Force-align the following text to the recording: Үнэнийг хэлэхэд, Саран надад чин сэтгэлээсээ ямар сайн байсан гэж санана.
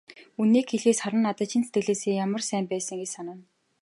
Үнэнийг 0.41 0.67
хэлэхэд, 0.69 0.99
Саран 1.01 1.21
надад 1.25 1.47
чин 1.51 1.63
сэтгэлээсээ 1.65 2.13
ямар 2.25 2.41
сайн 2.49 2.65
байсан 2.71 2.95
гэж 3.01 3.09
санана. 3.13 3.43